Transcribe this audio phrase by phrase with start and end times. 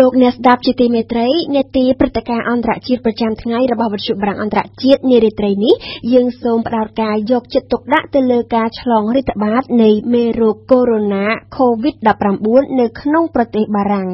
[0.00, 5.74] លោកអ្នកស្ដាប់ជាទីមេត្រីនេតិព្រឹត្តិការណ៍អន្តរជាតិប្រចាំថ្ងៃរបស់វិទ្យុបារាំងអន្តរជាតិនារាត្រីនេះ
[6.12, 14.08] យើងសូមផ្ដោតការយកចិត្តទុកដាក់ទៅលើការឆ្លងរាតត្បាតនៃមេរោគកូវីដ -19 COVID-19 នៅក្នុងប្រទេសបារាំង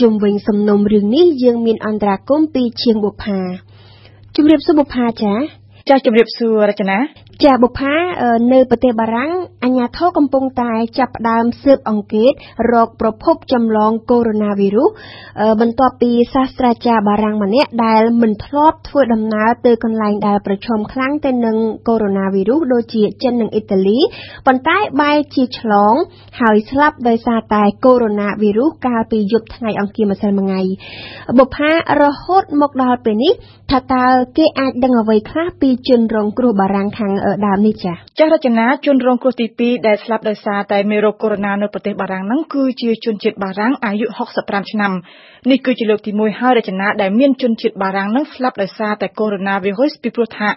[0.00, 3.40] ជុំវិញសំណុំរឿងនេះយើងមានអន្តរាគមពីជាងបុផា
[4.36, 5.34] ជំរាបសួរបុផាចា
[5.88, 6.98] ចាជំរាបសួររចនា
[7.44, 7.94] ចាបុផា
[8.52, 9.30] នៅប្រទេសបារាំង
[9.64, 12.32] អាញាធរកំពុងតែចាប់ផ្ដើមស៊ើបអង្កេត
[12.72, 21.56] រកប្រភពចម្លងកូវីដ -19 បន្ទាប់ពីសាស្ត្រាចារ្យបារាំងម្នាក់ដែលមិនធ្លាប់ធ្វើដំណើរទៅកន្លែងដែលប្រឈមខ្លាំងទៅនឹង
[21.88, 23.98] កូវីដ -19 ដូចជាចិននិងអ៊ីតាលី
[24.46, 25.94] ប៉ុន្តែបែរជាឆ្លង
[26.40, 28.12] ហើយស្លាប់ដោយសារតែកូវីដ
[28.48, 30.64] -19 កាលពីយប់ថ្ងៃអង្គារម្សិលមិញ
[31.38, 31.70] បុផា
[32.02, 33.32] រហូតមកដល់ពេលនេះ
[33.70, 34.06] ថាតើ
[34.38, 37.12] គេអាចដឹងអ្វីខ្លះពីជនរងគ្រោះបារាំងខាង
[37.46, 44.06] ដើមនេះចា៎ចាស់រចនាជនរងគ្រោះទី2ដែលស្លាប់ដោយសារតែមេរោគកូវីដ -19 នៅប្រទេសបារាំងហ្នឹងគឺជាជនជាតិបារាំងអាយុ
[44.38, 44.92] 65ឆ្នាំ
[45.50, 50.48] នេះគឺជាលើកទី1ហើយរចនាដែលមានជនជាតិបារាំងហ្នឹងស្លាប់ដោយសារតែកូវីដ -19 ពីព្រោះថា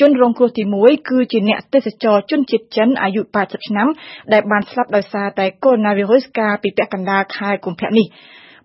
[0.00, 3.88] ជនរងគ្រោះទី1គឺជាអ្នកទេសចរជនជាតិចិនអាយុ80ឆ្នាំ
[4.32, 5.78] ដែលបានស្លាប់ដោយសារតែកូវីដ
[6.08, 8.08] -19 កាលពីពាក់កណ្ដាលខែកុម្ភៈនេះ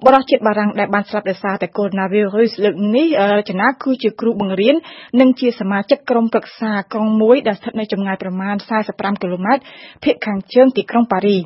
[0.06, 4.76] បរិសុទ្ធជាតិបារាំងដែលបានស្លាប់ដោយសារតែកូវីដ -19 លើកនេះរចនាគឺជាគ្រូបង្រៀន
[5.22, 8.56] និងជាសមាជិកក្រុមប្រឹក្សាក្រុងមួយដែលស្ថិតនៅចម្ងាយប្រមាណ
[8.90, 9.62] 45គីឡូម៉ែត្រ
[10.04, 11.38] ភាគខាងជើងទីក្រុងប៉ារី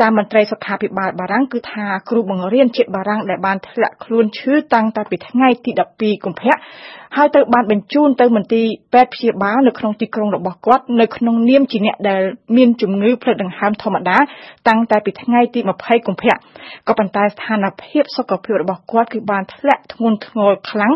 [0.00, 6.56] តាមមន្ត្រីសុខាភិបាលបារាំងគឺថាគ្រូបង្រៀនជាតិបារាំងដែលបានធ្លាក់ខ្លួនឈឺតាំងតែពីថ្ងៃទី12កុម្ភៈ
[7.16, 12.22] ហើយទៅបានបញ្ជូនទៅមន្ទីរពេទ្យព្យាបាលនៅក្នុងទីក្រុងរបស់គាត់នៅក្នុងនាមជាអ្នកដែល
[12.56, 14.18] មានជំងឺផ្លិតដង្ហើមធម្មតា
[14.68, 16.34] តាំងតែពីថ្ងៃទី20កុម្ភៈ
[16.88, 20.92] ក៏ប៉ុន្តែស្ថានភាពសុខភាពរបស់គាត់គឺបានធ្លាក់ធ្ងន់ធ្ងរខ្លាំង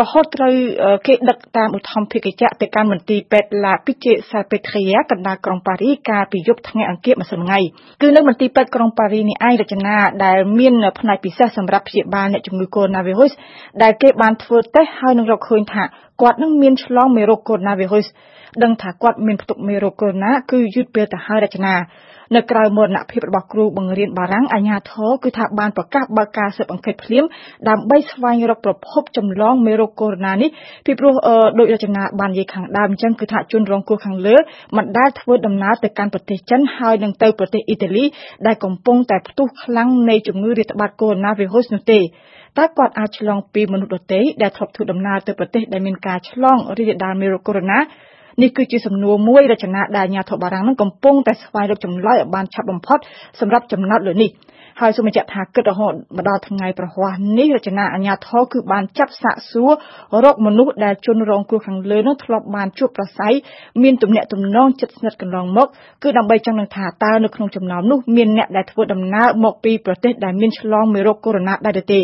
[0.00, 0.54] រហូតត្រូវ
[1.06, 7.62] គេដឹកតាមឧទ្ធម្ភាគចក្រទៅកាន់មន្ទីរពេទ្យ La Piche Salpêtrière កណ្ដាលក្រុងប៉ារីកាលពីយប់ថ្ងៃអង្គារម្សិលមិញ
[8.02, 15.84] គឺនៅមន្ទីរពេទ្យក្រុងប៉ារីនេះឯងរចនាដែលមានផ្នែកពិសេសសម្រាប់ព្យាបាលអ្នកជំងឺកូវីដ -19 ដែលគេបានធ្វើតេស្តហើយនឹងរកឃើញថា
[16.22, 17.60] គាត់នឹងមានឆ្លងមេរោគកូវីដ
[18.08, 21.74] -19 ដឹងថាគាត់មានផ្ទុកមេរោគកូវីដ -19 គឺយឺតពេលទៅហើយរចនា
[22.34, 27.24] នៅក្រៅមរណភាពរបស់គ្រូបង្រៀនបារាំងអាញាធរគឺថាបានប្រកាសបើកការស៊ើបអង្កេតភ្លាម
[27.68, 30.50] ដើម្បីស្វែងរកប្រភពចម្លងមេរោគកូវីដ -19 នេះ
[30.86, 31.14] ពីព្រោះ
[31.58, 34.36] ដោយរចនាបាននិយាយខាងដើមអញ្ចឹងគឺថាជនរងគ្រោះខាងលើ
[34.76, 38.04] មិនដែលធ្វើដំណើរទៅកាន់ប្រទេសចិនហើយនឹងទៅប្រទេសអ៊ីតាលី
[38.46, 42.00] ដែលកំពុងតែផ្ទុះខ្លាំងនៃជំងឺរាតត្បាតកូវីដ -19 នោះទេ
[42.58, 52.98] តើគាត់អាចឆ្លងពីមនុស្សដទៃដែលធ្លាប់ធ្វើដំណើរទៅប្រទេសដែលមានការឆ្លងរីករាលដាលមេរោគកូវីដ -19 នេះគឺជាសំណួរមួយរចនាដែលអាញាធរបារាំងនឹងកំពុងតែស្វែងរកចម្លើយឲ្យបានឆាប់បំផុត
[53.40, 54.30] សម្រាប់ចំណោទលើនេះ
[54.80, 59.70] ហើយសូមបញ្ជាក់ថាគិតរហូតមកដល់ថ្ងៃប្រហ័សនេះរចនាអាញាធរគឺបានចាប់សាកសួរ
[60.24, 63.32] រកមនុស្សដែលជនរងគ្រោះខាងលើនោះធ្លាប់បានជួបប្រស័យ
[63.82, 65.66] មានទំនាក់ទំនងជិតស្និទ្ធកន្លងមក
[66.02, 72.00] គឺដើម្បីចង់នឹងថាតើនៅក្នុងចំណោមនោះមានអ្នកដែលធ្វើដំណើរមកពីប្រទេសដែលមានឆ្លងមេរោគកូវីដ -19 ដែរឬទេ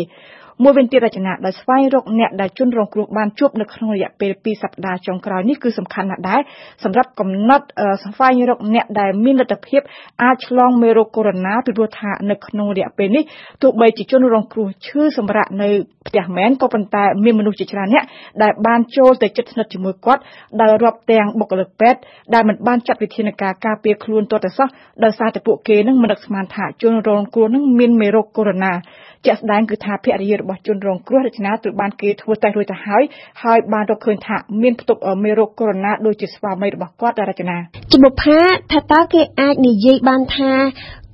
[0.61, 6.41] មួយវិញទៀតរចនាដោយស្វែងរកអ្នកដែលជនរងគ្រោះបានជួបនៅក្នុងរយៈពេល2សប្តាហ៍ចុងក្រោយនេះគឺសំខាន់ណាស់ដែរ
[6.83, 7.65] សម្រាប់កំណត់
[8.03, 9.81] ស្វែងរកអ្នកដែលមានលទ្ធភាព
[10.23, 13.23] អាចឆ្លងមេរោគកូវីដ -19 ពីព្រោះថានៅក្នុងរយៈពេលនេះ
[13.61, 15.69] ទោះបីជាជនរងគ្រោះឈឺសម្រាប់នៅ
[16.07, 18.03] ផ្ទះមែនក៏ប៉ុន្តែមានមនុស្សជាច្រើនអ្នក
[18.43, 20.21] ដែលបានចូលទៅជិតស្និទ្ធជាមួយគាត់
[20.61, 21.99] ដោយរាប់ទាំងបុគ្គលិកពេទ្យ
[22.33, 24.67] ដែលមិនបានចាត់វិធានការការពារខ្លួនទាល់តែសោះ
[25.03, 33.03] ដោយសារតែពួកគេនឹងមិននឹកស្មានថាជនរងគ្រោះនឹងមានមេរោគកូវីដ -19 ជាក់ស្ដែងគឺថាភរិយារបស់ជនរងគ្រោះរចនាត្រូវបានគេធ្វើតេស្តរួចទៅហើយ
[33.43, 37.57] ហើយបានរកឃើញថាមានផ្ទុកមេរោគកូវីដ -19 ដូចជាស្វាមីរបស់គាត់រចនា
[37.91, 38.39] ជំបុផា
[38.71, 40.51] ថាតើគេអាចនិយាយបានថា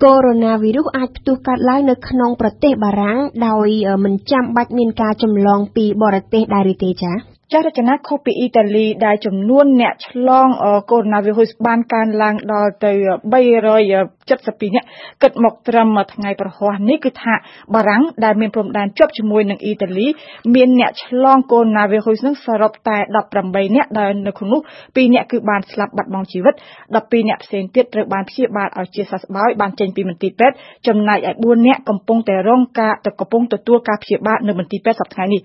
[0.04, 3.70] កូវីដ -19 អាចផ្ទុះកើតឡើងនៅក្នុងប្រទេសបារាំងដោយ
[4.04, 10.48] មិនចាំបាច់មានការចម្លងពីបរទេសដែរឬទេចា៎ ចាស់រចនាខុសពីអ៊ីតាលីដែលចំនួនអ្នកឆ្លង
[10.92, 11.06] កូវីដ
[11.36, 12.92] -19 បានកើនឡើងដល់ទៅ
[13.34, 14.88] 372នាក់
[15.22, 17.34] គិតមកត្រឹមថ្ងៃប្រហ័សនេះគឺថា
[17.76, 20.08] បារាំងដែលមានព្រំដែនជាប់ជាមួយនឹងអ៊ីតាលី
[20.56, 22.98] មានអ្នកឆ្លងកូវីដ -19 នឹងសរុបតែ
[23.36, 26.56] 18នាក់ដែលនៅក្នុងនោះ2នាក់គឺបានស្លាប់បាត់បង់ជីវិត
[26.92, 30.56] 12នាក់ផ្សេងទៀតត្រូវបានព្យាបាលឲ្យជាសះស្បើយបានចេញពីមន្ទីរពេទ្យ
[30.88, 35.42] ចំណែកឯ4នាក់កំពុងតែរងការកំពុងទទួលការព្យាបាលនៅមន្ទីរពេទ្យសប្តាហ៍នេះ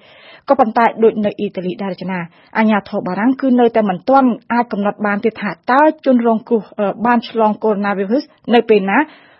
[0.49, 2.19] ក៏ប៉ុន្តែដូចនៅអ៊ីតាលីដែររចនា
[2.58, 6.62] អាញាធរបារាំងគឺនៅតែមិនទាន់អាចកំណត់បានទៀតថាតើជនរងគ្រោះ
[7.06, 7.79] បានឆ្លងកូវីដ
[8.17, 8.99] -19 នៅពេលណា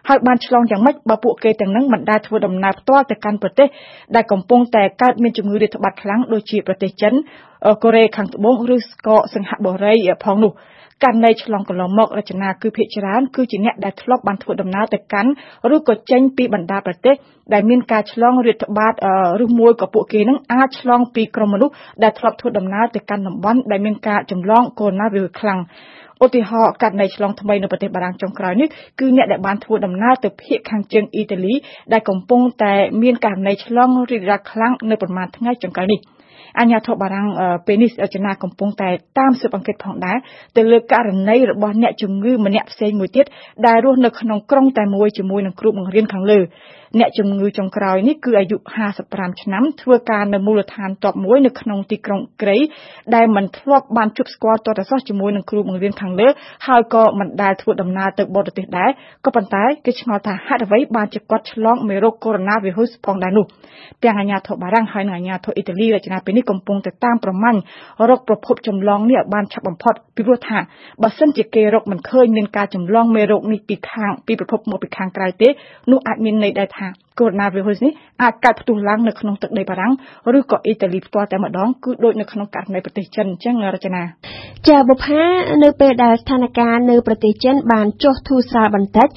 [0.09, 3.69] ហើយបានឆ្លងយ៉ាងម៉េចបើពួកគេទាំងនឹងមិនដែលធ្វើដំណើរផ្ទាល់ទៅកាន់ប្រទេស
[4.15, 7.13] ដែលកំពុងតែកើតមានជំងឺរាតត្បាតខ្លាំងដូចជាប្រទេសចិន
[7.83, 10.53] កូរ៉េខាងត្បូងឬក៏សិង្ហបុរីផងនោះ
[11.05, 15.31] ករណីឆ្លងកន្លងមករចនាគឺភាគច្រើនគឺជាអ្នកដែលធ្លាប់បានធ្វើដំណើរទៅកាន់
[15.75, 17.15] ឬក៏ចេញពីបណ្ដាប្រទេស
[17.53, 18.93] ដែលមានការឆ្លងរាតត្បាត
[19.45, 25.61] ឬមួយក៏ពួកគេនឹងអាចឆ្លងពីក្រុមមនុស្សដែលធ្លាប់ធ្វើដំណើរទៅកាន់តំបន់ដែលមានការចម្លងកូវីដ -19 ខ្លាំង
[26.23, 28.69] ឧទាហរណ៍ករណីឆ្លងថ្មីនៅប្រទេសបារាំងចុងក្រោយនេះ
[29.01, 31.55] គឺអ្នកដែលបានធ្វើដំណើរទៅភូមិខាងជើងអ៊ីតាលី
[31.93, 36.01] ដែលកំពុងតែមានករណីឆ្លងរីករាលដាលខ្លាំងនៅប្រមាណថ្ងៃចុងក្រោយនេះ។
[36.59, 37.29] អាញាធរបារាំង
[37.67, 38.89] ពេលនេះរចនាកំពុងតែ
[39.19, 40.19] តាមស៊ើបអង្កេតផងដែរ
[40.57, 43.27] ទៅលើករណីរបស់អ្នកជំងឺម្នាក់ផ្សេងមួយទៀត
[43.67, 46.41] ដែលរស់នៅក្នុងក្រុងតែមួយជាមួយនឹងគ្រូបង្រៀនខាងលើ
[47.01, 48.57] អ្នកជំងឺចុងក្រោយនេះគឺអាយុ
[48.99, 52.57] 55ឆ្នាំធ្វើការនៅមូលដ្ឋានតបមួយនៅក្នុងទីក្រុងក្រៃ
[53.15, 56.29] ដែលមិនធ្លាប់បានជួបស្គាល់ទាល់តែសោះជាមួយនឹងគ្រូបង្រៀនខាងលើ
[56.67, 58.91] ហើយក៏មិនដែលធ្វើដំណើរទៅបរទេសដែរ
[59.25, 62.43] ក៏ប៉ុន្តែគេឆ្ងល់ថាហេតុអ្វីបានជាគាត់ឆ្លងមេរោគកូវីដ
[62.73, 63.47] -19 ផងដែរនោះ
[64.05, 67.61] ទាំងអាញាធរបារាំងហើយនិងអាញាធរអ៊ីតាលីរចនាពេលនេះកំពុងតែតាមប្រម៉ាញ់
[68.11, 70.59] រកប្រភពចម្លងនេះឲ្យបានឆាប់បំផុតពីព្រោះថា
[71.03, 75.49] បើសិនជាគេរកមិនឃើញមានការចម្លងមេរោគនេះពីខាងពីប្រភពមកពីខាងក្រៅទេ
[75.91, 76.84] នោះអាចមានន័យដែរថា
[77.21, 77.93] កូវីដ -19 នេះ
[78.23, 79.93] អាចកើតផ្ទុះឡើងនៅក្នុងទឹកដីបារាំង
[80.39, 84.03] ឬក៏អ៊ីតាលីផ្ទាល់តែម្ដងគឺដូចនៅក្នុងករណីប្រទេសចិនអញ្ចឹងរចនា
[84.71, 85.23] ចាបុផា
[85.65, 89.09] នៅពេលដែលស្ថានភាពនៅប្រទេសចិនបានចុះធូរស្រាលបន្តិច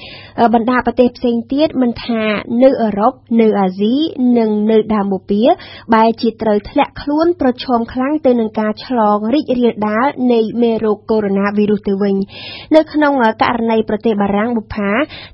[0.54, 2.22] បណ្ដាប្រទេសផ្សេងទៀតមិនថា
[2.62, 3.94] នៅអឺរ៉ុបនៅអាស៊ី
[4.38, 5.46] និងនៅដើមបូព៌ា
[5.94, 12.16] បែរជាត្រូវធ្លាក់ខ្លួនប្រឈមខ្លាំងទៅនឹងការឆ្លងរីករាលដាលនៃមេរោគកូវីដ -19 ទៅវិញ
[12.76, 13.12] នៅក្នុង
[13.42, 14.90] ករណីប្រទេសបារាំងបុផា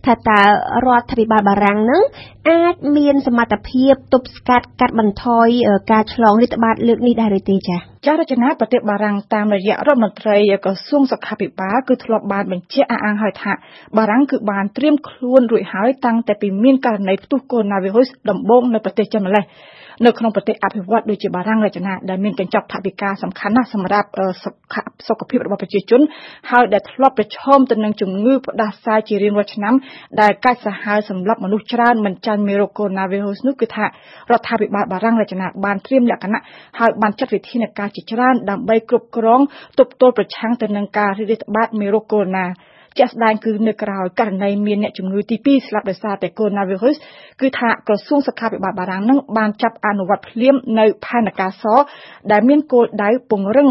[0.06, 0.40] ថាតើ
[0.86, 2.02] រដ្ឋាភិបាលបារាំងនឹង
[2.50, 5.48] អាចមានសមត្ថភាពទប់ស្កាត់កាត់បន្ថយ
[5.92, 13.52] ការឆ្លងរាតត្បាតលើកនេះដែរឬទេចា៎ចាររចនាប្រទេសបារាំងតាមរយៈរដ្ឋមន្ត្រីក្រសួងសុខាភិបាលគឺធ្លាប់បានបញ្ជាក់អះអាងហើយថា
[13.96, 17.64] បារាំងគឺបានត្រៀមខ្លួនរួចហើយតាំងតែពីមានករណីផ្ទុះកូវីដ
[18.00, 19.44] -19 ដំបូងនៅប្រទេសចិនម្លេះ
[20.04, 24.08] នៅក្នុងប្រទេសអភិវឌ្ឍដូចជាបារាំងរចនាដែលមានកញ្ចប់ថវិកាសំខាន់ណាស់សម្រាប់
[25.08, 26.00] សុខភាពរបស់ប្រជាជន
[26.50, 29.74] ហើយដែលធ្លាប់ប្រឈមទៅនឹងជំងឺផ្ដាសាយជារៀងរាល់ឆ្នាំ
[30.20, 33.88] ដែលកាចសាហាវសម្រាប់មនុស្សច្រើនមិនចាញ់មេរោគកូវីដ -19 នោះគឺថារ
[34.38, 36.42] ដ្ឋាភិបាលបារាំងរចនាបានត្រៀមលក្ខណៈ
[36.78, 39.40] ហើយបានចាត់វិធានការជាច្រើនដើម្បីគ្រប់គ្រង
[39.78, 46.52] ទប់ទល់ប្រឆាំងទៅនឹងការរីករាលដាលមេរោគកូវីដ -19 ជាក់ស្ដែងគឺនៅក្រៅករណីមានអ្នកជំងឺទី2ស្លាប់ដោយសារតែកូវីដ
[46.96, 51.64] -19 គឺថាក្រសួងសុខាភិបាលបារាំងនឹងបានចាប់អនុវត្តភ្លាមនៅផែនការស
[52.32, 53.70] ដែលមានគោលដៅពង្រឹង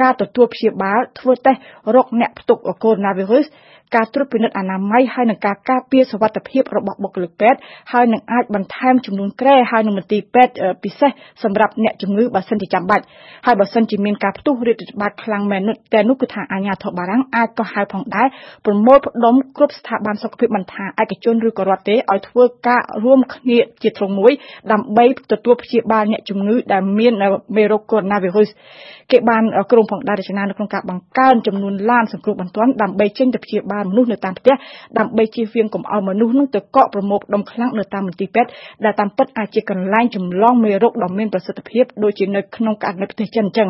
[0.00, 1.60] ការទទួលព្យាបាលធ្វើតេស្ត
[1.94, 7.58] រកអ្នកផ្ទុកកូវីដ -19 ការត្រួតពិនិត្យអនាម័យហើយនឹងការការពារសុវត្ថិភាពរបស់បុគ្គលិកពេទ្យ
[7.92, 10.52] ហើយនឹងអាចបន្ថែមចំនួនគ្រែហើយនឹងមន្ទីរពេទ្យ
[10.84, 11.10] ពិសេស
[11.42, 13.04] សម្រាប់អ្នកជំងឺបើសិនជាចាំបាច់
[13.46, 18.28] ហើយបើសិនជាមានការផ្ទុះរាតត្បាតខ្លាំងមែននោះតែនោះគឺថាអាជ្ញាធរបារាំងអាចក៏ហៅផងដែរ
[18.66, 24.32] ប្រមូលផ្ដុំគ្រប់ស្ថាប័នសុខភាពមិនថាឯកជនឬក៏រដ្ឋទេឲ្យធ្វើការរួមគ្នាជាទ្រង់មួយ
[24.72, 27.12] ដើម្បីទទួលព្យាបាលអ្នកជំងឺដែលមាន
[27.56, 34.54] មេរោគកូវីដ -19 គេបានក្រុមផងដែររចនានៅក្នុងការបង្កើនចំនួនឡានសង្គ្រោះបន្ទាន់ដើម្បីចេញទៅព្យាបាលមនុស្សនៅតាមផ្ទះ
[34.98, 38.50] ដើម្បីជៀសវាងកុំឲ្យមនុស្សនឹងទៅកកប្រមូលផ្ដុំខ្លាំងនៅតាមមន្ទីរពេទ្យ
[38.84, 43.68] ដែលតាមពិតអាចជាកន្លែងចម្លងមេរោគដ៏មានប្រសិទ្ធភាពដូចជានៅក្នុងករណីប្រទេសចិនអញ្ចឹង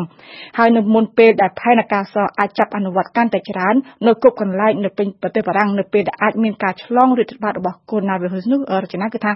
[0.57, 3.75] ហើយនៅមុនពេលដែលផែនការសអាចចាប់អនុវត្តកាន់តែច្រើន
[4.07, 9.31] នៅគ្រប់កន្លែងនៅពេញប្រទេសបារាំងនៅពេលដែលអាចមានការឆ្លងរាតត្បាតរបស់កូវីដ -19 នោះរចនាគឺថា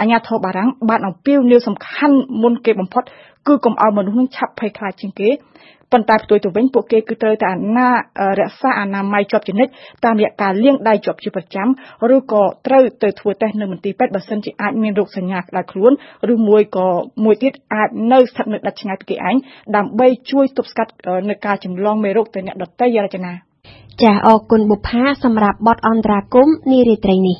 [0.00, 3.04] អាញាធរបារាំងបានអំពាវនាវសំខាន់មុនគេបំផុត
[3.48, 5.30] គឺកុំឲ្យមនុស្សនឹងឆាប់ភ័យខ្លាចជាងគេ
[5.92, 7.90] ប៉ុន្តែផ្ទុយទៅវិញពួកគេគឺត្រូវតែណា
[8.40, 9.72] រក្សាអនាម័យជាប់ជានិច្ច
[10.04, 11.68] តាមរយៈការលាងដៃជាប់ជាប្រចាំ
[12.14, 15.92] ឬក៏ត្រូវទៅធ្វើតេស្តនៅមន្ទីរពេទ្យបើសិនជាអាចមានរោគសញ្ញាក្តៅខ្លួន
[16.32, 16.88] ឬមួយក៏
[17.24, 19.36] មួយទៀតអាចនៅស្ថិតនៅដាច់ឆ្ងាយពីគេឯង
[19.76, 20.92] ដើម្បីជួយទប់ស្កាត់
[21.30, 23.32] នៅការចម្លងមេរោគទៅអ្នកដទៃរចនា
[24.02, 27.38] ចាអរគុណបុប្ផាសម្រាប់បទអន្តរាគមនារាត្រីនេះ